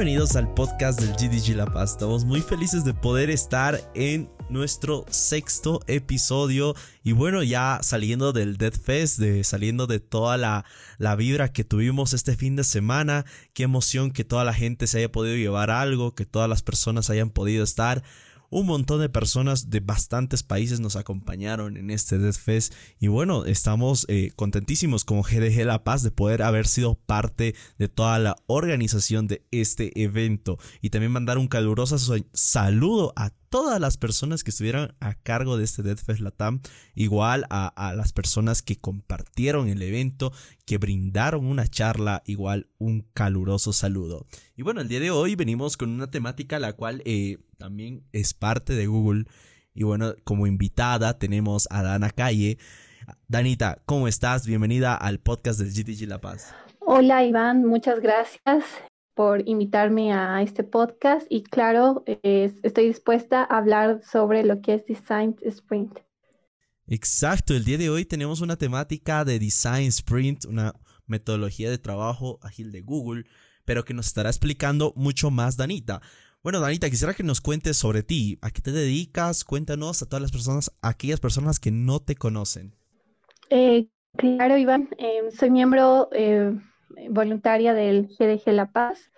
[0.00, 1.90] Bienvenidos al podcast del GDG La Paz.
[1.90, 6.74] Estamos muy felices de poder estar en nuestro sexto episodio
[7.04, 10.64] y bueno ya saliendo del Dead Fest, de, saliendo de toda la,
[10.96, 14.96] la vibra que tuvimos este fin de semana, qué emoción que toda la gente se
[14.96, 18.02] haya podido llevar algo, que todas las personas hayan podido estar
[18.50, 23.44] un montón de personas de bastantes países nos acompañaron en este Death Fest y bueno,
[23.44, 28.36] estamos eh, contentísimos como GDG La Paz de poder haber sido parte de toda la
[28.46, 31.96] organización de este evento y también mandar un caluroso
[32.32, 36.60] saludo a todas las personas que estuvieron a cargo de este Fest Latam,
[36.94, 40.32] igual a, las personas que compartieron el evento,
[40.64, 44.26] que brindaron una charla, igual un caluroso saludo.
[44.56, 48.34] Y bueno, el día de hoy venimos con una temática la cual eh, también es
[48.34, 49.24] parte de Google.
[49.74, 52.58] Y bueno, como invitada tenemos a Dana Calle.
[53.26, 54.46] Danita, ¿cómo estás?
[54.46, 56.54] Bienvenida al podcast del GTG La Paz.
[56.78, 58.64] Hola Iván, muchas gracias
[59.20, 64.86] por invitarme a este podcast y claro, estoy dispuesta a hablar sobre lo que es
[64.86, 65.98] Design Sprint.
[66.86, 70.72] Exacto, el día de hoy tenemos una temática de Design Sprint, una
[71.06, 73.24] metodología de trabajo ágil de Google,
[73.66, 76.00] pero que nos estará explicando mucho más Danita.
[76.42, 80.22] Bueno, Danita, quisiera que nos cuentes sobre ti, a qué te dedicas, cuéntanos a todas
[80.22, 82.74] las personas, a aquellas personas que no te conocen.
[83.50, 86.58] Eh, claro, Iván, em, soy miembro eh,
[87.10, 89.10] voluntaria del GDG La Paz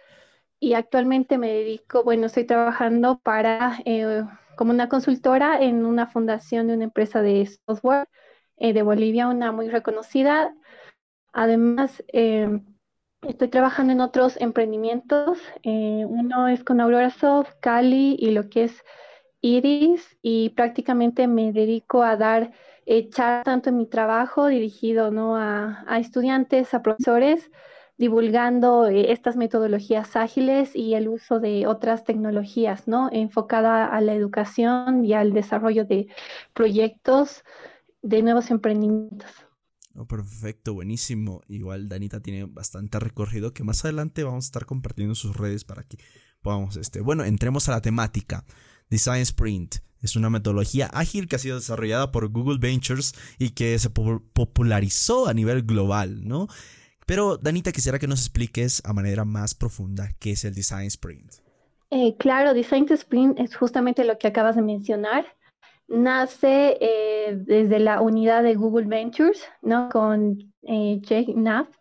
[0.63, 4.23] y actualmente me dedico, bueno, estoy trabajando para, eh,
[4.57, 8.09] como una consultora en una fundación de una empresa de software
[8.59, 10.55] eh, de Bolivia, una muy reconocida.
[11.33, 12.61] Además, eh,
[13.27, 15.41] estoy trabajando en otros emprendimientos.
[15.65, 18.85] uno es con Aurora Soft, Cali y lo que es
[19.41, 22.53] Iris y prácticamente me dedico a dar
[22.87, 25.37] echar tanto en mi trabajo dirigido ¿no?
[25.37, 27.51] a, a estudiantes, a profesores,
[28.03, 33.09] divulgando eh, estas metodologías ágiles y el uso de otras tecnologías, ¿no?
[33.13, 36.09] Enfocada a la educación y al desarrollo de
[36.53, 37.45] proyectos
[38.03, 39.31] de nuevos emprendimientos.
[39.95, 41.43] Oh, perfecto, buenísimo.
[41.47, 45.63] Igual Danita tiene bastante recorrido que más adelante vamos a estar compartiendo en sus redes
[45.65, 45.97] para que
[46.41, 48.45] podamos, este, bueno, entremos a la temática.
[48.91, 53.79] Design Sprint es una metodología ágil que ha sido desarrollada por Google Ventures y que
[53.79, 56.49] se popularizó a nivel global, ¿no?
[57.13, 61.31] Pero Danita, quisiera que nos expliques a manera más profunda qué es el Design Sprint.
[61.91, 65.27] Eh, claro, Design Sprint es justamente lo que acabas de mencionar.
[65.89, 69.91] Nace eh, desde la unidad de Google Ventures, ¿no?
[69.91, 71.75] Con eh, Jake Knapp,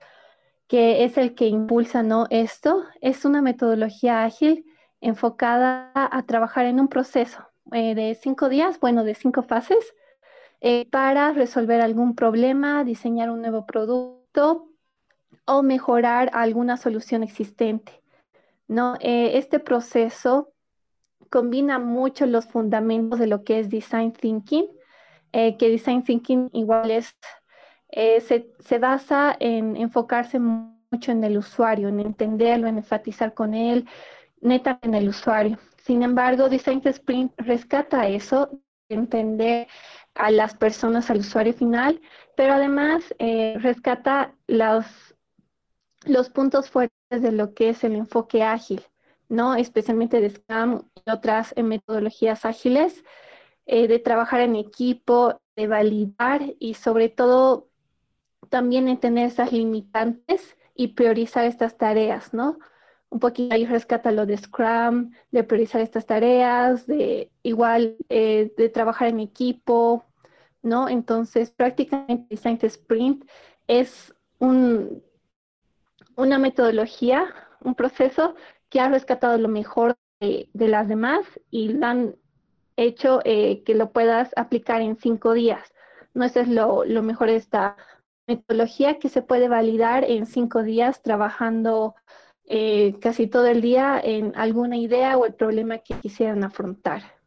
[0.68, 2.28] que es el que impulsa, ¿no?
[2.30, 4.66] Esto es una metodología ágil
[5.00, 7.40] enfocada a trabajar en un proceso
[7.72, 9.94] de cinco días, bueno, de cinco fases,
[10.92, 14.71] para resolver algún problema, diseñar un nuevo producto,
[15.46, 18.02] o mejorar alguna solución existente.
[18.72, 18.96] ¿no?
[19.02, 20.54] Eh, este proceso
[21.30, 24.66] combina mucho los fundamentos de lo que es design thinking,
[25.34, 27.14] eh, que design thinking igual es,
[27.90, 33.90] eh, se, basa en enfocarse mucho en el usuario, en entenderlo, en enfatizar con él,
[34.40, 35.60] neta en el usuario.
[35.84, 38.50] Sin embargo, Design Sprint rescata eso,
[38.88, 39.68] entender
[40.16, 42.00] a las personas, al usuario final,
[42.38, 45.11] pero además rescata los,
[46.06, 48.82] los puntos fuertes de lo que es el enfoque ágil,
[49.30, 49.56] ¿no?
[49.56, 53.04] Especialmente de Scrum y otras eh, metodologías ágiles,
[53.66, 57.70] eh, de trabajar en equipo, de validar y sobre todo
[58.50, 62.58] también en tener esas limitantes y priorizar estas tareas, ¿no?
[63.10, 68.70] Un poquito ahí rescata lo de Scrum, de priorizar estas tareas, de igual eh, de
[68.70, 70.06] trabajar en equipo,
[70.64, 70.90] ¿no?
[70.90, 73.26] Entonces, prácticamente Design Sprint
[73.68, 75.04] es un
[76.16, 78.36] una metodología, un proceso
[78.70, 82.16] que ha rescatado lo mejor de, las demás y lo han
[82.78, 85.74] hecho eh, que lo puedas aplicar en cinco días.
[86.14, 87.78] No, es lo, mejor de esta
[88.28, 91.96] metodología que se puede validar en cinco días trabajando
[92.46, 97.21] eh, casi todo el día en alguna idea o el problema que quisieran afrontar.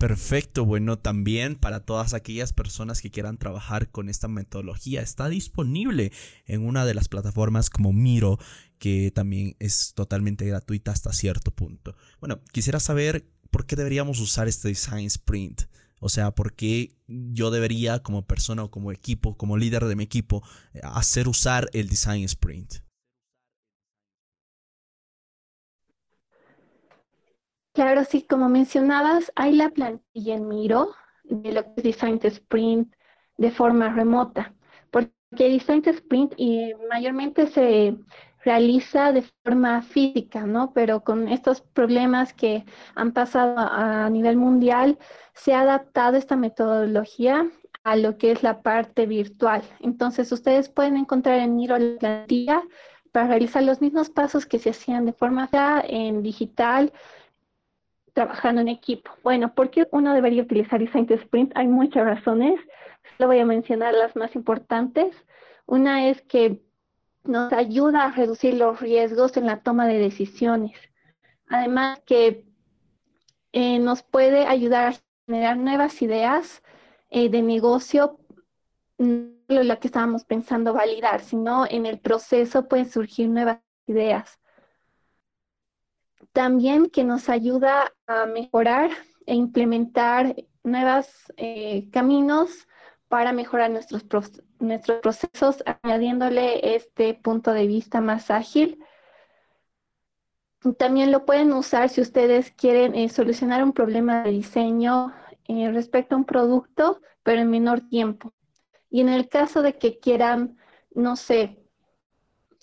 [0.00, 6.10] Perfecto, bueno, también para todas aquellas personas que quieran trabajar con esta metodología, está disponible
[6.46, 8.38] en una de las plataformas como Miro,
[8.78, 11.96] que también es totalmente gratuita hasta cierto punto.
[12.18, 15.64] Bueno, quisiera saber por qué deberíamos usar este Design Sprint.
[16.00, 20.04] O sea, por qué yo debería como persona o como equipo, como líder de mi
[20.04, 20.42] equipo,
[20.82, 22.76] hacer usar el Design Sprint.
[27.72, 30.90] Claro, sí, como mencionabas, hay la plantilla en Miro
[31.24, 32.94] de lo que es Design Sprint
[33.36, 34.54] de forma remota,
[34.90, 37.96] porque Design Sprint y mayormente se
[38.44, 40.72] realiza de forma física, ¿no?
[40.72, 42.64] Pero con estos problemas que
[42.96, 44.98] han pasado a, nivel mundial,
[45.34, 47.48] se ha adaptado esta metodología
[47.84, 49.62] a lo que es la parte virtual.
[49.80, 52.62] Entonces, ustedes pueden encontrar en Miro la plantilla
[53.12, 55.48] para realizar los mismos pasos que se hacían de forma
[55.84, 56.92] en digital,
[58.12, 59.10] trabajando en equipo.
[59.22, 61.52] Bueno, ¿por qué uno debería utilizar Design to Sprint?
[61.54, 62.60] Hay muchas razones.
[63.16, 65.14] Solo voy a mencionar las más importantes.
[65.66, 66.60] Una es que
[67.24, 70.76] nos ayuda a reducir los riesgos en la toma de decisiones.
[71.48, 72.44] Además que
[73.52, 74.96] eh, nos puede ayudar a
[75.26, 76.62] generar nuevas ideas
[77.10, 78.18] eh, de negocio,
[78.98, 84.39] no lo que estábamos pensando validar, sino en el proceso pueden surgir nuevas ideas.
[86.32, 88.90] También que nos ayuda a mejorar
[89.26, 92.68] e implementar nuevos eh, caminos
[93.08, 94.04] para mejorar nuestros,
[94.60, 98.78] nuestros procesos, añadiéndole este punto de vista más ágil.
[100.78, 105.12] También lo pueden usar si ustedes quieren eh, solucionar un problema de diseño
[105.48, 108.32] eh, respecto a un producto, pero en menor tiempo.
[108.90, 110.58] Y en el caso de que quieran,
[110.94, 111.59] no sé,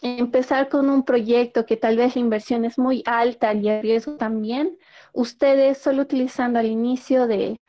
[0.02, 4.18] empezar con un proyecto que tal vez la inversión es muy alta y el riesgo
[4.18, 4.78] también,
[5.14, 7.60] ustedes solo utilizando al inicio de,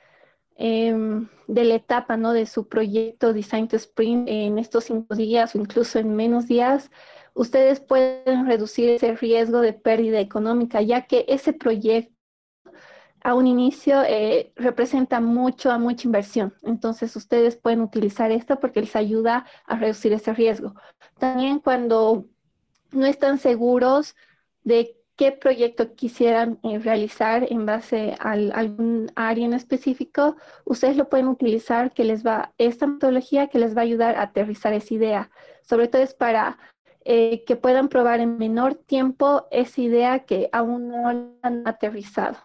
[0.60, 2.32] Em, de la etapa ¿no?
[2.32, 6.90] de su proyecto Design to Sprint en estos cinco días o incluso en menos días,
[7.32, 12.17] ustedes pueden reducir ese riesgo de pérdida económica, ya que ese proyecto
[13.22, 16.54] a un inicio eh, representa mucho a mucha inversión.
[16.62, 20.74] Entonces ustedes pueden utilizar esto porque les ayuda a reducir ese riesgo.
[21.18, 22.26] También cuando
[22.92, 24.14] no están seguros
[24.62, 31.08] de qué proyecto quisieran eh, realizar en base a algún área en específico, ustedes lo
[31.08, 34.94] pueden utilizar, que les va, esta metodología que les va a ayudar a aterrizar esa
[34.94, 35.30] idea.
[35.62, 36.58] Sobre todo es para
[37.04, 42.36] eh, que puedan probar en menor tiempo esa idea que aún no han aterrizado.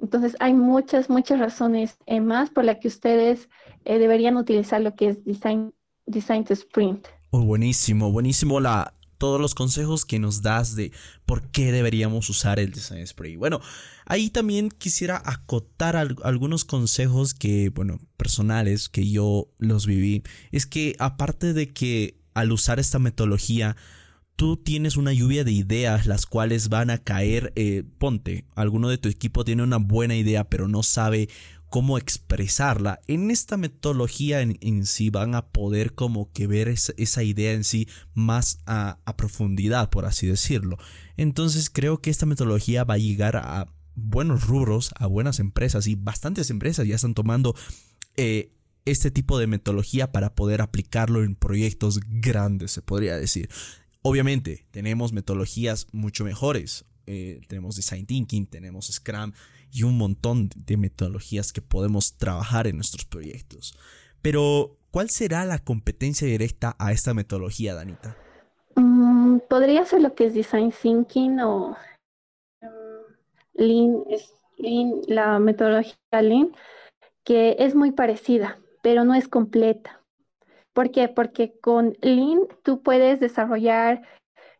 [0.00, 3.48] Entonces, hay muchas, muchas razones eh, más por las que ustedes
[3.84, 5.74] deberían utilizar lo que es Design,
[6.06, 7.06] design to Sprint.
[7.30, 10.92] Oh, buenísimo, buenísimo la, todos los consejos que nos das de
[11.24, 13.36] por qué deberíamos usar el Design Spray.
[13.36, 13.60] Bueno,
[14.06, 20.22] ahí también quisiera acotar algunos consejos que, bueno, personales que yo los viví.
[20.52, 23.76] Es que aparte de que al usar esta metodología,
[24.36, 28.98] tú tienes una lluvia de ideas las cuales van a caer, eh, ponte, alguno de
[28.98, 31.28] tu equipo tiene una buena idea pero no sabe
[31.74, 33.00] cómo expresarla.
[33.08, 37.88] En esta metodología en, sí van a poder como que ver esa, idea en sí
[38.14, 40.78] más a, profundidad, por así decirlo.
[41.16, 43.66] Entonces creo que esta metodología va a llegar a
[43.96, 47.56] buenos rubros, a buenas empresas y bastantes empresas ya están tomando
[48.16, 48.52] eh,
[48.84, 53.48] este tipo de metodología para poder aplicarlo en proyectos grandes, se podría decir.
[54.06, 56.84] Obviamente, tenemos metodologías mucho mejores.
[57.06, 59.32] Eh, tenemos Design Thinking, tenemos Scrum
[59.72, 63.74] y un montón de metodologías que podemos trabajar en nuestros proyectos.
[64.20, 68.14] Pero, ¿cuál será la competencia directa a esta metodología, Danita?
[68.76, 71.74] Mm, podría ser lo que es Design Thinking o
[73.54, 74.04] Lean,
[74.58, 76.54] Lean, la metodología Lean,
[77.24, 80.03] que es muy parecida, pero no es completa.
[80.74, 81.08] ¿Por qué?
[81.08, 84.02] Porque con Lean tú puedes desarrollar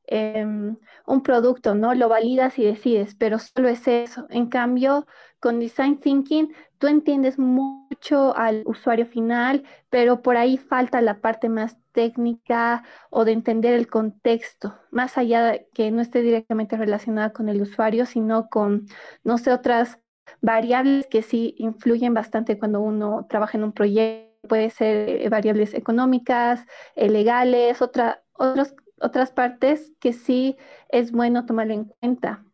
[0.06, 1.94] Em, un producto, ¿no?
[1.94, 4.26] Lo validas y decides, pero solo es eso.
[4.30, 5.06] En cambio,
[5.40, 11.48] con Design Thinking, tú entiendes mucho al usuario final, pero por ahí falta la parte
[11.48, 17.32] más técnica o de entender el contexto, más allá de que no esté directamente relacionada
[17.32, 18.86] con el usuario, sino con,
[19.22, 19.98] no sé, otras
[20.42, 24.33] variables que sí influyen bastante cuando uno trabaja en un proyecto.
[24.48, 30.56] Puede ser eh, variables económicas, eh, legales, otras partes que sí
[30.88, 32.44] es bueno tomar en cuenta,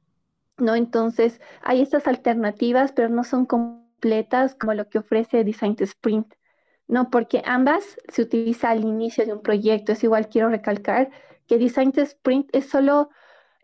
[0.58, 0.74] ¿no?
[0.74, 6.34] Entonces, hay estas alternativas, pero no son completas como lo que ofrece Design to Sprint,
[6.88, 7.10] ¿no?
[7.10, 9.92] Porque ambas se utiliza al inicio de un proyecto.
[9.92, 11.10] Es igual, quiero recalcar
[11.46, 13.10] que Design Sprint es solo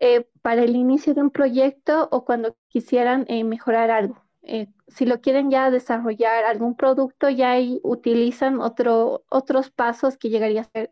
[0.01, 4.26] eh, para el inicio de un proyecto o cuando quisieran mejorar algo.
[4.49, 10.31] Eh, si lo quieren ya desarrollar algún producto, ya ahí utilizan otro, otros pasos que
[10.31, 10.89] llegaría a ser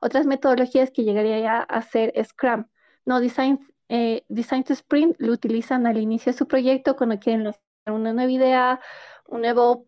[0.00, 2.66] otras metodologías que llegaría a ser Scrum.
[3.04, 7.52] No, Design, eh, Design to Sprint lo utilizan al inicio de su proyecto cuando quieren
[7.86, 8.80] una nueva idea,
[9.26, 9.86] un nuevo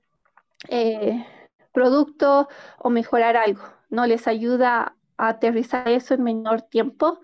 [0.69, 1.25] eh,
[1.73, 3.63] producto o mejorar algo.
[3.91, 7.21] No les ayuda a aterrizar eso en menor tiempo.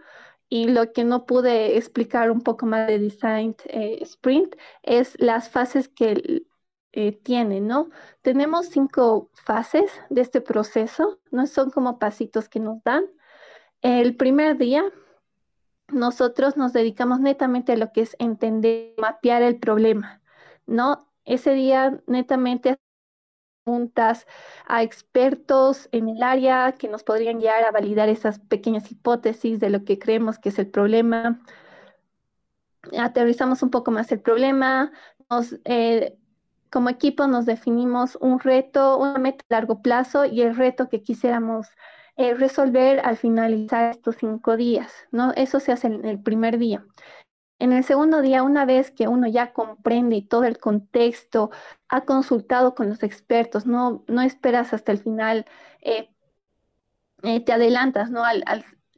[0.49, 5.49] Y lo que no pude explicar un poco más de Design eh, Sprint es las
[5.49, 6.45] fases que
[6.93, 7.91] eh, tiene, ¿no?
[8.23, 13.07] Tenemos cinco fases de este proceso, no son como pasitos que nos dan.
[13.83, 14.85] El primer día,
[15.89, 20.23] nosotros nos dedicamos netamente a lo que es entender, mapear el problema,
[20.67, 21.11] ¿no?
[21.25, 22.79] Ese día netamente
[23.65, 24.27] preguntas
[24.67, 29.71] a expertos en el área que nos podrían guiar a validar esas pequeñas hipótesis de
[29.71, 31.41] lo que creemos que es el problema.
[32.99, 34.93] Aterrizamos un poco más el problema,
[35.31, 36.17] nos, eh,
[36.71, 41.03] como equipo nos definimos un reto, una meta a largo plazo y el reto que
[41.03, 41.69] quisiéramos
[42.17, 45.33] eh, resolver al finalizar estos cinco días, ¿no?
[45.33, 46.85] Eso se hace en el primer día.
[47.59, 51.51] En el segundo día, una vez que uno ya comprende todo el contexto,
[51.89, 55.47] ha consultado con los expertos, no, no esperas hasta el final,
[55.81, 56.11] eh,
[57.23, 58.25] eh, te adelantas, ¿no?
[58.25, 58.45] Al,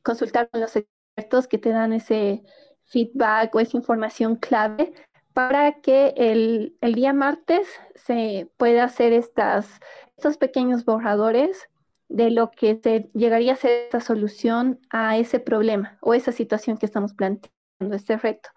[0.02, 2.44] consultar con los expertos que te dan ese
[2.84, 4.92] feedback o esa información clave,
[5.32, 9.80] para que el, el día martes se pueda hacer estas,
[10.16, 11.68] estos pequeños borradores
[12.08, 16.78] de lo que se llegaría a ser esta solución a ese problema o esa situación
[16.78, 18.50] que estamos planteando, este reto.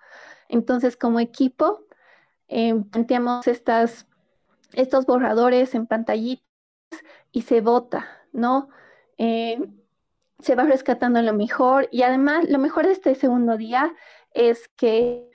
[0.47, 1.85] Entonces, como equipo,
[2.47, 4.07] eh, planteamos estas,
[4.73, 6.45] estos borradores en pantallitas
[7.31, 8.69] y se vota, ¿no?
[9.17, 9.59] Eh,
[10.39, 13.93] se va rescatando lo mejor y además lo mejor de este segundo día
[14.33, 15.29] es que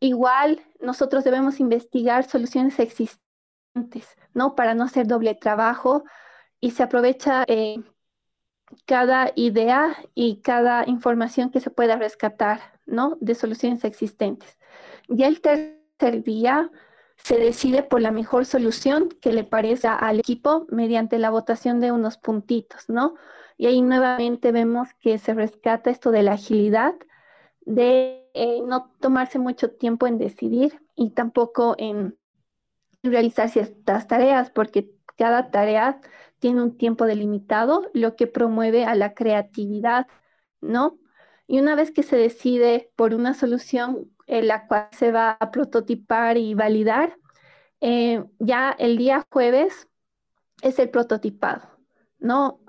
[0.00, 4.54] Igual nosotros debemos investigar soluciones existentes, ¿no?
[4.54, 6.04] Para no hacer doble trabajo
[6.58, 7.82] y se aprovecha eh,
[8.86, 13.16] cada idea y cada información que se pueda rescatar, ¿no?
[13.20, 14.58] De soluciones existentes.
[15.08, 16.70] Y el tercer día
[17.16, 21.92] se decide por la mejor solución que le parezca al equipo mediante la votación de
[21.92, 23.14] unos puntitos, ¿no?
[23.56, 26.94] Y ahí nuevamente vemos que se rescata esto de la agilidad,
[27.60, 32.16] de eh, no tomarse mucho tiempo en decidir y tampoco en
[33.02, 36.00] realizar ciertas tareas, porque cada tarea
[36.38, 40.06] tiene un tiempo delimitado, lo que promueve a la creatividad,
[40.62, 40.98] ¿no?
[41.50, 45.50] Y una vez que se decide por una solución en la cual se va a
[45.50, 47.16] prototipar y validar,
[47.80, 49.88] eh, ya el día jueves
[50.62, 51.68] es el prototipado,
[52.20, 52.60] ¿no?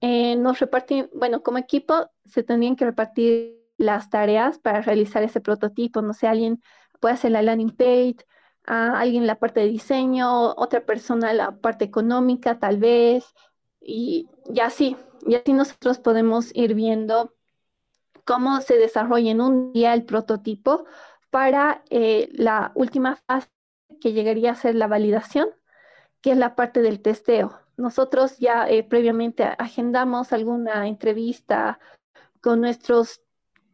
[0.00, 5.40] Eh, nos repartimos, bueno, como equipo se tendrían que repartir las tareas para realizar ese
[5.40, 6.02] prototipo.
[6.02, 6.60] No sé, alguien
[6.98, 8.16] puede hacer la landing page,
[8.64, 13.32] a alguien la parte de diseño, otra persona la parte económica tal vez,
[13.80, 14.96] y, y así.
[15.24, 17.35] Y así nosotros podemos ir viendo
[18.26, 20.84] cómo se desarrolla en un día el prototipo
[21.30, 23.48] para eh, la última fase
[24.00, 25.48] que llegaría a ser la validación,
[26.20, 27.58] que es la parte del testeo.
[27.76, 31.78] Nosotros ya eh, previamente agendamos alguna entrevista
[32.42, 33.22] con nuestros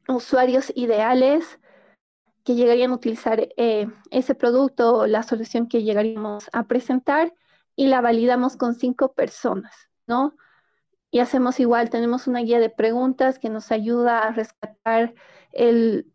[0.07, 1.59] usuarios ideales
[2.45, 7.33] que llegarían a utilizar eh, ese producto o la solución que llegaríamos a presentar
[7.75, 10.37] y la validamos con cinco personas, ¿no?
[11.13, 15.15] Y hacemos igual, tenemos una guía de preguntas que nos ayuda a rescatar
[15.53, 16.13] el,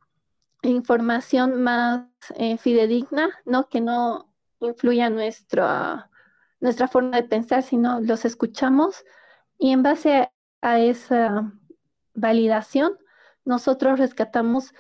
[0.64, 3.70] información más eh, fidedigna, ¿no?
[3.70, 6.10] Que no influya nuestra,
[6.60, 9.06] nuestra forma de pensar, sino los escuchamos
[9.58, 11.54] y en base a esa
[12.14, 12.98] validación
[13.46, 14.74] nosotros rescatamos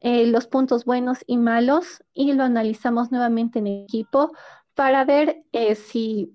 [0.00, 4.32] eh, los puntos buenos y malos y lo analizamos nuevamente en equipo
[4.74, 6.34] para ver eh, si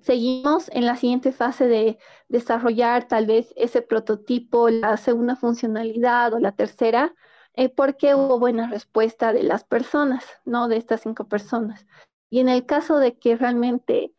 [0.00, 1.98] seguimos en la siguiente fase de
[2.28, 7.14] desarrollar tal vez ese prototipo, la segunda funcionalidad o la tercera,
[7.54, 10.68] eh, porque hubo buena respuesta de las personas, ¿no?
[10.68, 11.86] De estas cinco personas.
[12.30, 14.12] Y en el caso de que realmente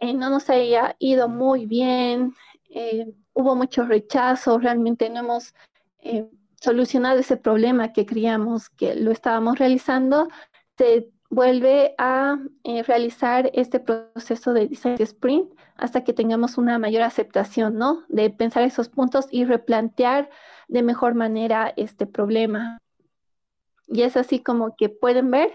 [0.00, 2.34] no nos haya ido muy bien,
[3.38, 5.54] hubo mucho rechazo, realmente no hemos
[6.00, 6.28] eh,
[6.60, 10.28] solucionado ese problema que creíamos que lo estábamos realizando,
[10.76, 17.02] se vuelve a eh, realizar este proceso de design sprint hasta que tengamos una mayor
[17.02, 18.04] aceptación, ¿no?
[18.08, 20.30] De pensar esos puntos y replantear
[20.68, 22.78] de mejor manera este problema.
[23.86, 25.52] Y es así como que pueden ver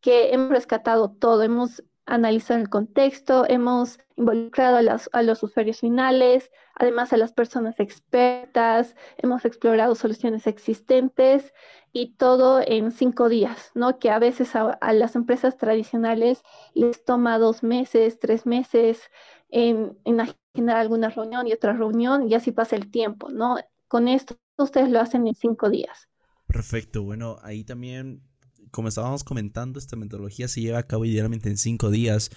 [0.00, 4.78] que hemos rescatado todo, hemos analizado el contexto, hemos involucrado
[5.12, 11.52] a, los usuarios finales, además a las personas expertas, hemos explorado soluciones existentes
[11.92, 13.98] y todo en cinco días, ¿no?
[13.98, 16.42] Que a veces a, las empresas tradicionales
[16.74, 19.02] les toma dos meses, tres meses
[19.50, 23.56] en, en alguna reunión y otra reunión y así pasa el tiempo, ¿no?
[23.88, 26.08] Con esto ustedes lo hacen en cinco días.
[26.46, 28.22] Perfecto, bueno, ahí también
[28.70, 32.30] como estábamos comentando, esta metodología se lleva a cabo idealmente en cinco días.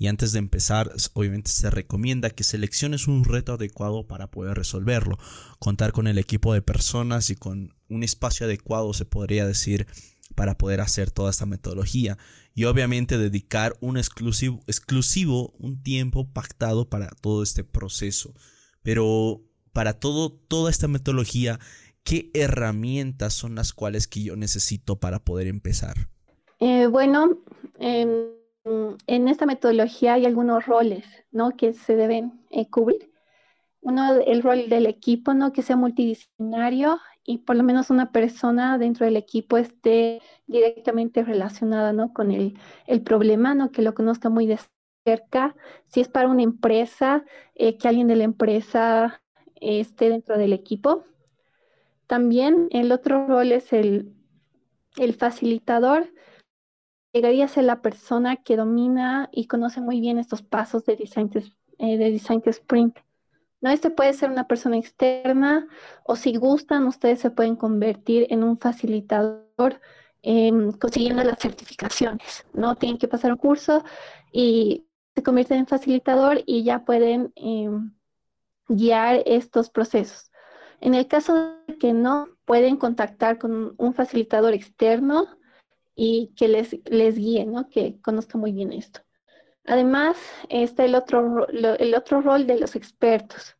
[0.00, 5.18] Y antes de empezar, obviamente se recomienda que selecciones un reto adecuado para poder resolverlo.
[5.58, 9.88] Contar con el equipo de personas y con un espacio adecuado, se podría decir,
[10.36, 12.16] para poder hacer toda esta metodología.
[12.54, 18.34] Y obviamente dedicar un exclusivo, exclusivo un tiempo pactado para todo este proceso.
[18.82, 19.42] Pero
[19.72, 21.58] para todo, toda esta metodología,
[22.04, 25.94] ¿qué herramientas son las cuales que yo necesito para poder empezar?
[26.60, 27.38] Eh, bueno,
[27.78, 28.36] en,
[29.06, 31.56] esta metodología hay algunos roles ¿no?
[31.56, 33.12] que se deben eh, cubrir.
[33.80, 35.52] Uno, el rol del equipo, ¿no?
[35.52, 41.92] que sea multidisciplinario y por lo menos una persona dentro del equipo esté directamente relacionada
[41.92, 42.12] ¿no?
[42.12, 43.70] con el, el problema, ¿no?
[43.70, 44.58] que lo conozca muy de
[45.04, 45.54] cerca.
[45.86, 47.24] Si es para una empresa,
[47.54, 49.22] eh, que alguien de la empresa
[49.60, 51.04] esté dentro del equipo.
[52.08, 54.14] También el otro rol es el,
[55.18, 56.10] facilitador.
[57.12, 61.30] Llegaría a ser la persona que domina y conoce muy bien estos pasos de design,
[61.78, 62.98] eh, de design sprint.
[63.60, 63.70] ¿no?
[63.70, 65.68] Este puede ser una persona externa
[66.02, 69.80] o si gustan, ustedes se pueden convertir en un facilitador
[70.22, 72.76] em, consiguiendo las certificaciones, ¿no?
[72.76, 73.84] Tienen que pasar un curso
[74.32, 77.92] y se convierten en facilitador y ya pueden em,
[78.68, 80.27] guiar estos procesos.
[80.80, 85.26] En el caso de que no, pueden contactar con un facilitador externo
[85.94, 87.68] y que les, les guíe, ¿no?
[87.68, 89.00] Que conozca muy bien esto.
[89.66, 90.16] Además,
[90.48, 93.56] está el otro, el otro rol de los expertos.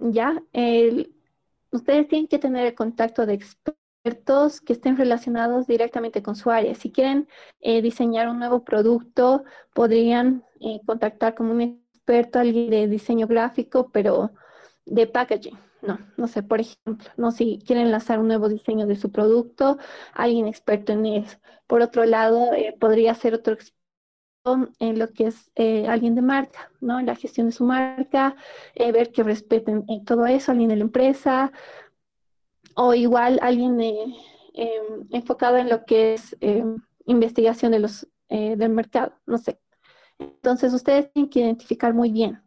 [0.00, 0.40] ¿Ya?
[1.70, 6.74] ustedes tienen que tener el contacto de expertos que estén relacionados directamente con su área.
[6.74, 7.28] Si quieren
[7.60, 13.90] eh, diseñar un nuevo producto, podrían eh, contactar con un experto, alguien de diseño gráfico,
[13.92, 14.30] pero
[14.86, 15.58] de packaging.
[15.80, 19.78] No, no sé, por ejemplo, no si quieren lanzar un nuevo diseño de su producto,
[20.12, 21.38] alguien experto en eso.
[21.66, 23.76] Por otro lado, eh, podría ser otro experto
[24.80, 26.98] en lo que es eh, alguien de marca, ¿no?
[26.98, 28.36] En la gestión de su marca,
[28.74, 31.52] eh, ver que respeten todo eso, alguien de la empresa,
[32.74, 39.14] o igual alguien em, enfocado en lo que es em, investigación de los, del mercado,
[39.26, 39.60] no sé.
[40.18, 42.42] Entonces, ustedes tienen que identificar muy bien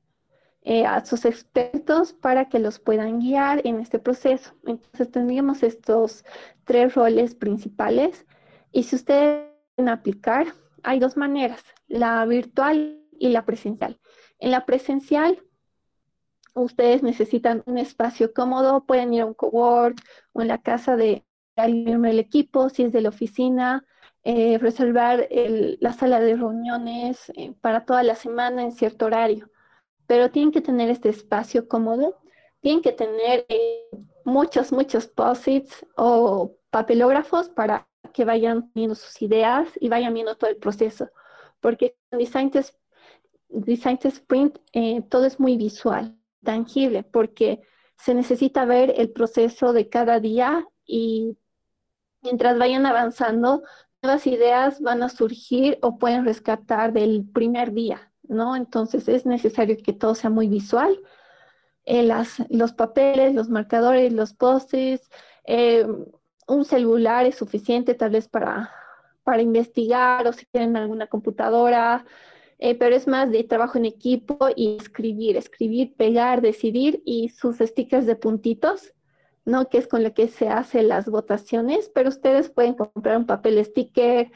[0.63, 4.53] eh, a sus expertos para que los puedan guiar en este proceso.
[4.67, 6.23] Entonces tendríamos estos
[6.65, 8.27] tres roles principales
[8.71, 10.45] y si ustedes quieren aplicar,
[10.83, 13.99] hay dos maneras, la virtual y la presencial.
[14.37, 15.41] En la presencial,
[16.53, 19.99] ustedes necesitan un espacio cómodo, pueden ir a un cowork
[20.33, 23.83] o en la casa de alguien del equipo, si es de la oficina,
[24.23, 25.27] eh, reservar
[25.79, 29.49] la sala de reuniones eh, para toda la semana en cierto horario
[30.11, 32.19] pero tienen que tener este espacio cómodo,
[32.59, 33.87] tienen que tener eh,
[34.25, 40.49] muchos, muchos posits o papelógrafos para que vayan viendo sus ideas y vayan viendo todo
[40.49, 41.09] el proceso,
[41.61, 47.61] porque en Design Test, Sprint eh, todo es muy visual, tangible, porque
[47.95, 51.37] se necesita ver el proceso de cada día y
[52.21, 53.63] mientras vayan avanzando,
[54.01, 58.10] nuevas ideas van a surgir o pueden rescatar del primer día.
[58.31, 58.55] ¿No?
[58.55, 60.99] Entonces es necesario que todo sea muy visual.
[61.85, 62.09] Eh,
[62.49, 65.09] los papeles, los marcadores, los postes,
[65.45, 65.85] eh,
[66.47, 68.71] un celular es suficiente tal vez para,
[69.23, 72.05] para investigar o si tienen alguna computadora,
[72.59, 77.57] eh, pero es más de trabajo en equipo y escribir, escribir, pegar, decidir y sus
[77.57, 78.93] stickers de puntitos,
[79.45, 79.67] ¿no?
[79.69, 83.63] Que es con lo que se hacen las votaciones, pero ustedes pueden comprar un papel
[83.65, 84.31] sticker,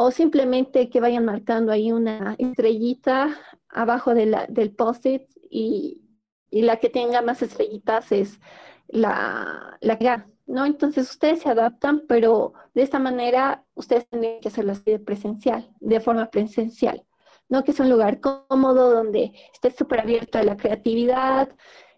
[0.00, 3.36] o simplemente que vayan marcando ahí una estrellita
[3.68, 6.02] abajo de del post-it y,
[6.50, 8.40] la que tenga más estrellitas es
[8.86, 10.64] la, la ¿no?
[10.64, 15.68] Entonces ustedes se adaptan, pero de esta manera ustedes tienen que hacerlo así de presencial,
[15.80, 17.04] de forma presencial,
[17.48, 17.64] ¿no?
[17.64, 21.50] Que es un lugar cómodo donde esté súper abierto a la creatividad,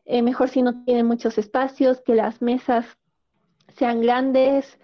[0.07, 2.87] eh, mejor si no tienen muchos espacios, que las mesas
[3.77, 4.79] sean grandes,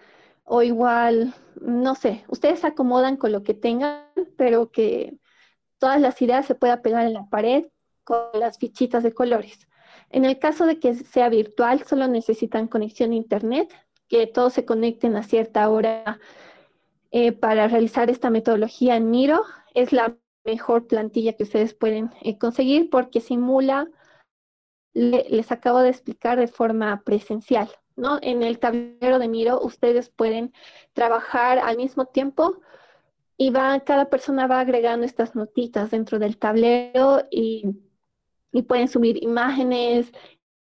[0.49, 4.05] o igual, no sé, ustedes se acomodan con lo que tengan,
[4.37, 5.17] pero que
[5.77, 7.65] todas las ideas se puedan pegar en la pared
[8.05, 9.67] con las fichitas de colores.
[10.09, 13.73] En el caso de que sea virtual, solo necesitan conexión a Internet,
[14.07, 16.17] que todos se conecten a cierta hora
[17.11, 19.43] eh, para realizar esta metodología en Miro.
[19.73, 23.89] Es la mejor plantilla que ustedes pueden eh, conseguir porque simula,
[24.93, 27.69] les acabo de explicar de forma presencial.
[27.97, 28.19] ¿No?
[28.21, 30.53] En el tablero de Miro ustedes pueden
[30.93, 32.61] trabajar al mismo tiempo
[33.37, 37.65] y va, cada persona va agregando estas notitas dentro del tablero y,
[38.67, 40.11] pueden subir imágenes,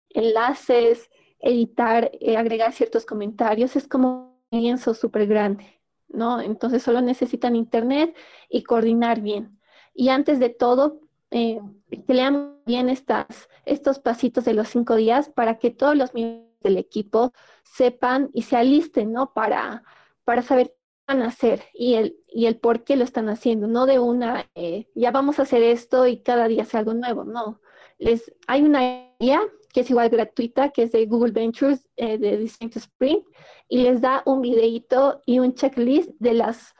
[0.09, 3.77] enlaces, editar, eh, agregar ciertos comentarios.
[3.77, 6.41] Es como un lienzo súper grande, ¿no?
[6.41, 8.13] Entonces solo necesitan internet
[8.49, 9.57] y coordinar bien.
[9.93, 10.99] Y antes de todo,
[11.31, 11.61] eh,
[12.05, 16.54] que lean bien estas, estos pasitos de los cinco días para que todos los miembros
[16.65, 19.33] del equipo sepan y se alisten, ¿no?
[19.33, 19.83] Para,
[20.23, 23.67] para saber qué van a hacer y el, y el por qué lo están haciendo,
[23.67, 27.23] no de una, eh, ya vamos a hacer esto y cada día hace algo nuevo,
[27.23, 27.61] no.
[27.97, 32.37] Les, hay una guía que es igual gratuita, que es de Google Ventures eh, de
[32.37, 33.25] Design Sprint,
[33.67, 36.73] y les da un videito y un checklist de las,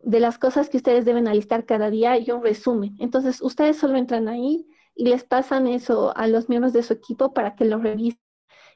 [0.00, 2.94] de las cosas que ustedes deben alistar cada día y un resumen.
[3.00, 7.34] Entonces, ustedes solo entran ahí y les pasan eso a los miembros de su equipo
[7.34, 8.20] para que lo revisen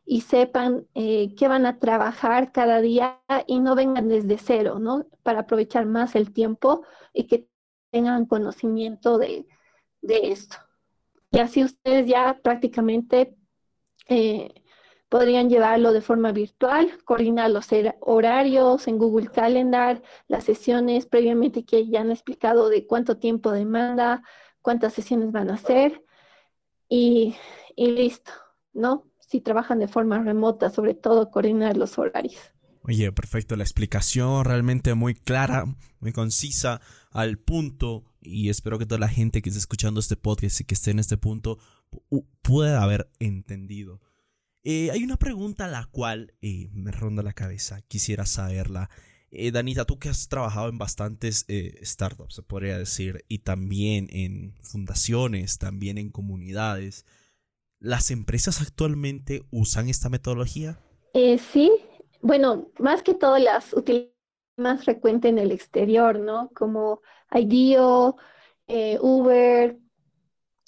[0.05, 5.07] y sepan eh, qué van a trabajar cada día y no vengan desde cero, ¿no?
[5.23, 7.49] Para aprovechar más el tiempo y que
[7.91, 9.47] tengan conocimiento de,
[10.01, 10.57] de esto.
[11.31, 13.37] Y así ustedes ya prácticamente
[14.09, 14.53] eh,
[15.09, 17.69] podrían llevarlo de forma virtual, coordinar los
[18.01, 24.23] horarios en Google Calendar, las sesiones previamente que ya han explicado de cuánto tiempo demanda,
[24.63, 26.03] cuántas sesiones van a hacer
[26.89, 27.37] y,
[27.77, 28.33] y listo,
[28.73, 29.12] ¿no?
[29.33, 32.53] Si trabajan de forma remota, sobre todo coordinar los horarios.
[32.83, 35.65] Oye, perfecto, la explicación realmente muy clara,
[36.01, 40.61] muy concisa, al punto, y espero que toda la gente que esté escuchando este podcast
[40.61, 41.59] y que esté en este punto
[42.43, 44.03] pueda haber entendido.
[44.65, 48.91] Eh, hay una pregunta a la cual eh, me ronda la cabeza, quisiera saberla.
[49.31, 51.47] Eh, Danita, tú que has trabajado en bastantes
[51.81, 57.07] startups, se podría decir, y también en fundaciones, también en comunidades,
[57.83, 60.79] ¿las empresas actualmente usan esta metodología?
[61.39, 61.71] sí,
[62.23, 64.13] bueno, más que todo las utilizan
[64.57, 66.51] más frecuente en el exterior, ¿no?
[66.55, 68.17] Como IDEO,
[68.69, 69.79] eh, Uber,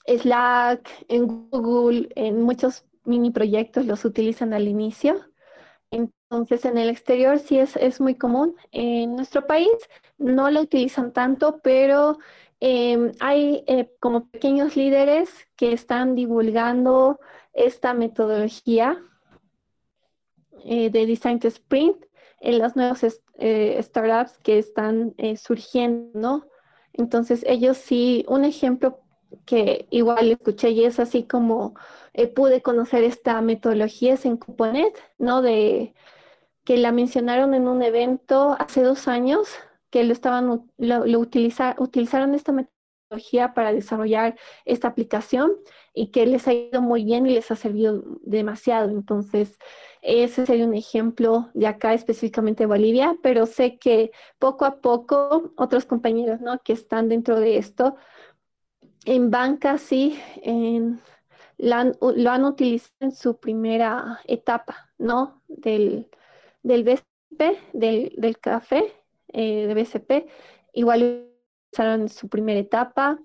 [0.07, 5.21] Slack, en Google, en muchos mini proyectos los utilizan al inicio.
[5.91, 8.57] Entonces, en el exterior sí es, es muy común.
[8.73, 9.71] En nuestro país
[10.19, 12.19] no lo utilizan tanto, pero
[12.67, 17.21] em, hay eh, como pequeños líderes que están divulgando
[17.53, 19.03] esta metodología
[20.65, 22.07] eh, de Design to Sprint
[22.41, 23.05] en las nuevas
[23.39, 26.49] eh, startups que están surgiendo.
[26.95, 28.99] Entonces, ellos sí, un ejemplo
[29.45, 31.75] que igual escuché y es así como
[32.35, 35.43] pude conocer esta metodología es en Cuponet, ¿no?
[35.43, 35.95] De
[36.65, 39.49] que la mencionaron en un evento hace dos años,
[39.95, 45.53] que lo estaban, lo, utilizaron esta metodología para desarrollar esta aplicación
[45.95, 48.91] y que les ha ido muy bien y les ha servido demasiado.
[48.91, 49.57] Entonces,
[50.03, 55.85] ese sería un ejemplo de acá, específicamente Bolivia, pero sé que poco a poco otros
[55.85, 56.59] compañeros ¿no?
[56.59, 57.95] que están dentro de esto,
[59.05, 61.01] en banca sí, en,
[61.57, 65.41] lo han utilizado en su primera etapa, ¿no?
[65.47, 66.11] Del,
[66.65, 69.04] del BCP, del, café
[69.35, 70.29] eh, de BCP,
[70.73, 71.29] igual
[71.77, 73.19] en su primera etapa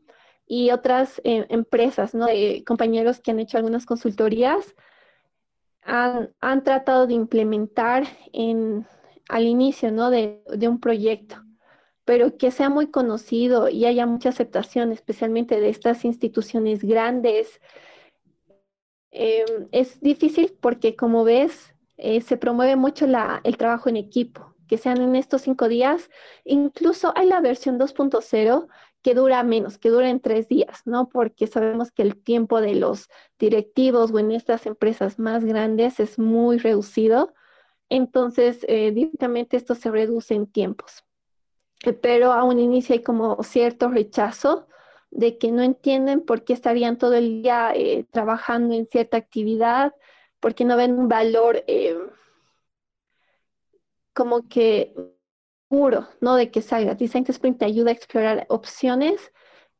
[0.47, 2.13] y otras eh, empresas.
[2.13, 4.75] De compañeros que han hecho algunas consultorías
[5.83, 8.87] han, tratado de implementar en,
[9.27, 10.09] al inicio ¿no?
[10.09, 11.35] de, un proyecto,
[12.05, 17.61] pero que sea muy conocido y haya mucha aceptación, especialmente de estas instituciones grandes.
[19.11, 24.77] Eh, es difícil porque, como ves, se promueve mucho la, el trabajo en equipo, que
[24.77, 26.09] sean en estos cinco días.
[26.45, 28.67] Incluso hay la versión 2.0
[29.01, 31.09] que dura menos, que dura en tres días, ¿no?
[31.09, 36.19] Porque sabemos que el tiempo de los directivos o en estas empresas más grandes es
[36.19, 37.33] muy reducido.
[37.89, 41.03] Entonces, eh, directamente esto se reduce en tiempos.
[41.85, 44.67] Eh, pero a un inicio hay como cierto rechazo
[45.11, 49.93] de que no entienden por qué estarían todo el día eh, trabajando en cierta actividad,
[50.39, 51.63] porque no ven un valor
[54.19, 54.93] como que
[56.19, 56.35] ¿no?
[56.35, 56.95] De que salga.
[56.95, 59.31] Design Sprint te ayuda a explorar opciones,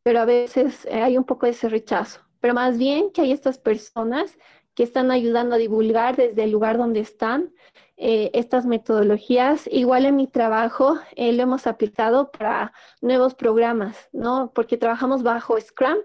[0.02, 2.22] pero a veces eh, hay un poco de ese rechazo.
[2.40, 4.38] Pero más bien que hay estas personas
[4.76, 7.54] que están ayudando a divulgar desde el lugar donde están
[7.98, 9.68] eh, estas metodologías.
[9.70, 12.72] Igual en mi trabajo eh, lo hemos aplicado para
[13.02, 14.54] nuevos programas, ¿no?
[14.56, 15.98] Porque trabajamos bajo Scrum,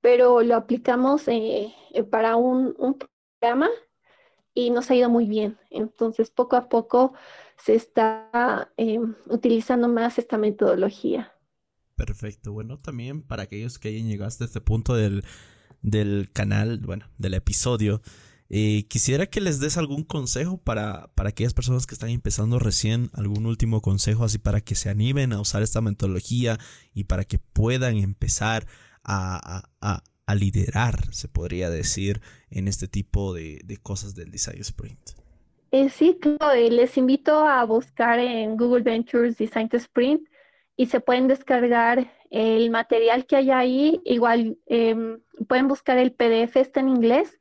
[0.00, 1.26] pero lo aplicamos
[2.10, 2.98] para un, un
[3.40, 3.68] programa
[4.54, 5.58] y nos ha ido muy bien.
[5.70, 7.14] Entonces, poco a poco
[7.58, 11.32] se está eh, utilizando más esta metodología.
[11.96, 12.52] Perfecto.
[12.52, 15.24] Bueno, también para aquellos que hayan llegado hasta este punto del,
[15.82, 18.02] del canal, bueno, del episodio,
[18.50, 23.10] eh, quisiera que les des algún consejo para, para aquellas personas que están empezando recién,
[23.14, 26.58] algún último consejo así para que se animen a usar esta metodología
[26.92, 28.66] y para que puedan empezar
[29.02, 34.60] a, a, a liderar, se podría decir, en este tipo de, de cosas del Design
[34.60, 35.23] Sprint.
[35.74, 40.22] Eh, sí, claro, les invito a buscar en Google Ventures Design Sprint
[40.76, 44.00] y se pueden descargar el material que hay ahí.
[44.04, 47.40] Igual em, pueden buscar el PDF, está en inglés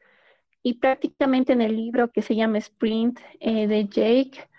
[0.64, 4.50] y prácticamente en el libro que se llama Sprint eh, de Jake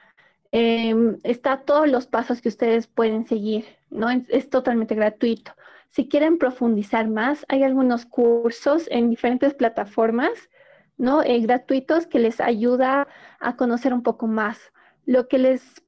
[0.53, 4.09] em, está todos los pasos que ustedes pueden seguir, ¿no?
[4.29, 5.51] es, totalmente gratuito.
[5.91, 10.49] Si quieren profundizar más, hay algunos cursos en diferentes plataformas
[10.97, 11.23] ¿no?
[11.23, 13.09] Eh, gratuitos que les ayuda
[13.41, 14.59] a conocer un poco más.
[15.05, 15.83] Lo que les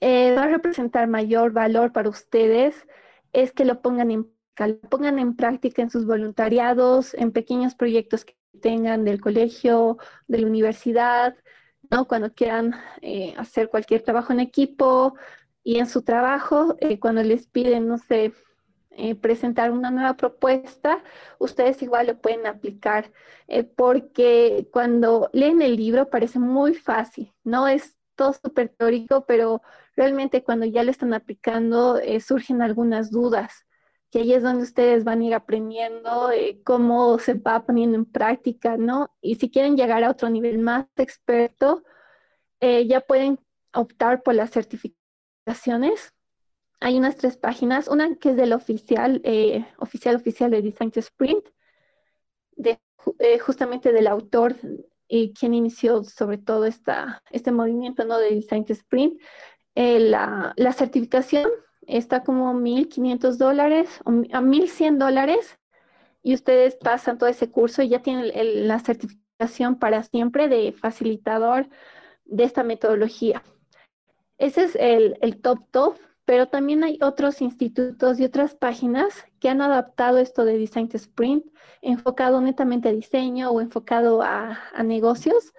[0.00, 2.86] eh, va a representar mayor valor para ustedes
[3.32, 4.30] es que lo pongan en,
[4.88, 10.46] pongan en práctica en sus voluntariados, en pequeños proyectos que tengan del colegio, de la
[10.46, 11.36] universidad,
[11.90, 12.06] ¿no?
[12.06, 15.14] Cuando quieran eh, hacer cualquier trabajo en equipo
[15.64, 18.32] y en su trabajo, cuando les piden, no sé,
[18.96, 21.02] eh, presentar una nueva propuesta,
[21.38, 23.10] ustedes igual lo pueden aplicar,
[23.48, 29.62] eh, porque cuando leen el libro parece muy fácil, no es todo súper teórico, pero
[29.96, 33.66] realmente cuando ya lo están aplicando eh, surgen algunas dudas,
[34.10, 36.30] que ahí es donde ustedes van a ir aprendiendo
[36.64, 39.10] cómo se va poniendo en práctica, ¿no?
[39.22, 41.82] Y si quieren llegar a otro nivel más experto,
[42.60, 43.38] ya pueden
[43.72, 46.12] optar por las certificaciones
[46.82, 50.98] hay unas tres páginas, una que es del oficial, eh, oficial oficial de Design to
[50.98, 51.46] Sprint,
[52.56, 52.80] de,
[53.20, 54.56] eh, justamente del autor
[55.06, 58.18] y quien inició sobre todo este movimiento ¿no?
[58.18, 59.20] de Design to Sprint.
[59.76, 61.48] Eh, la, certificación
[61.86, 65.58] está como 1.500 dólares a 1.100 dólares
[66.20, 71.68] y ustedes pasan todo ese curso y ya tienen la certificación para siempre de facilitador
[72.24, 73.44] de esta metodología.
[74.36, 79.60] Ese es el top top pero también hay otros institutos y otras páginas que han
[79.60, 81.44] adaptado esto de Design Sprint,
[81.80, 85.52] enfocado netamente a diseño o enfocado a, negocios.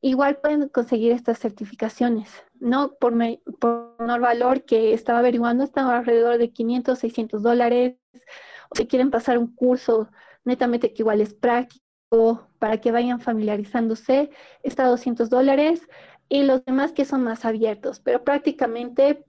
[0.00, 2.30] Igual pueden conseguir estas certificaciones,
[2.60, 2.92] ¿no?
[2.94, 3.14] Por,
[3.58, 7.96] por menor valor que estaba averiguando, están alrededor de 500, 600 dólares.
[8.70, 10.08] O si quieren pasar un curso
[10.44, 14.30] netamente que igual es práctico para que vayan familiarizándose,
[14.62, 15.88] está a 200 dólares.
[16.28, 19.24] Y los demás que son más abiertos, pero prácticamente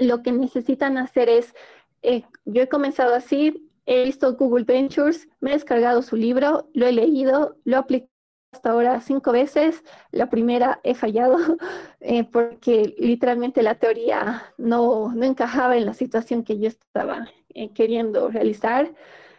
[0.00, 1.54] lo que necesitan hacer es,
[2.02, 6.86] eh, yo he comenzado así, he visto Google Ventures, me he descargado su libro, lo
[6.86, 8.10] he leído, lo he aplicado
[8.52, 9.84] hasta ahora cinco veces.
[10.10, 11.36] La primera he fallado
[12.00, 17.72] eh, porque literalmente la teoría no, no, encajaba en la situación que yo estaba eh,
[17.72, 18.92] queriendo realizar.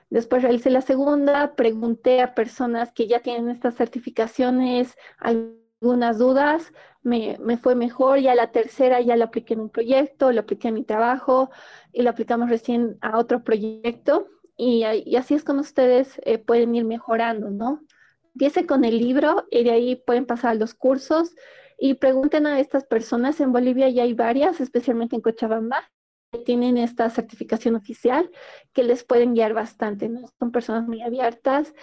[0.10, 7.58] Después realicé la segunda, pregunté a personas que ya tienen estas certificaciones, algunas dudas, me,
[7.58, 10.84] fue mejor, ya la tercera ya lo apliqué en un proyecto, lo apliqué en mi
[10.84, 11.50] trabajo
[11.92, 14.84] y lo aplicamos recién a otro proyecto y,
[15.16, 17.82] así es como ustedes eh, pueden ir mejorando, ¿no?
[18.36, 21.36] Empiece con el libro y de ahí pueden pasar a los cursos
[21.80, 25.90] y pregunten a estas personas, en Bolivia ya hay varias, especialmente en Cochabamba,
[26.32, 28.30] que tienen esta certificación oficial
[28.72, 30.30] que les pueden guiar bastante, ¿no?
[30.38, 31.74] Son personas muy abiertas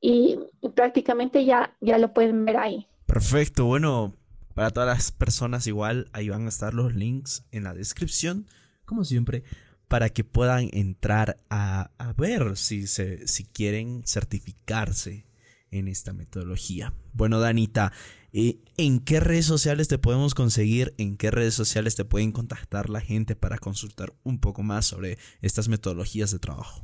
[0.00, 2.86] y, y prácticamente ya, ya lo pueden ver ahí.
[3.06, 4.12] Perfecto, bueno,
[4.56, 8.46] para todas las personas igual, ahí van a estar los links en la descripción,
[8.86, 9.44] como siempre,
[9.86, 15.26] para que puedan entrar a, ver si, se, si quieren certificarse
[15.70, 16.94] en esta metodología.
[17.12, 17.92] Bueno, Danita,
[18.32, 20.94] eh, ¿en qué redes sociales te podemos conseguir?
[20.96, 25.18] ¿En qué redes sociales te pueden contactar la gente para consultar un poco más sobre
[25.42, 26.80] estas metodologías de trabajo?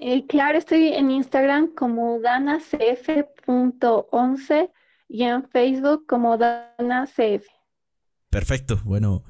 [0.00, 4.70] Eh, claro, estoy en Instagram como danacf.11
[5.10, 7.44] y en Facebook como Dana CF.
[8.30, 9.24] Perfecto, bueno,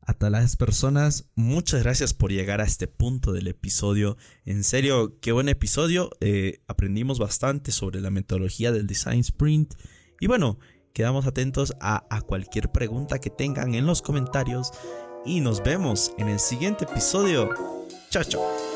[0.00, 4.16] a todas las personas, muchas gracias por llegar a este punto del episodio.
[4.46, 6.10] En serio, qué buen episodio.
[6.20, 9.74] Eh, aprendimos bastante sobre la metodología del Design Sprint.
[10.18, 10.58] Y bueno,
[10.94, 14.72] quedamos atentos a, a cualquier pregunta que tengan en los comentarios.
[15.26, 17.50] Y nos vemos en el siguiente episodio.
[18.08, 18.69] Chao, chao.